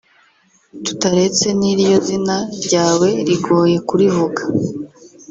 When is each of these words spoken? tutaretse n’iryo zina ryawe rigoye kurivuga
tutaretse 0.85 1.47
n’iryo 1.59 1.95
zina 2.07 2.37
ryawe 2.65 3.09
rigoye 3.27 3.77
kurivuga 3.89 4.41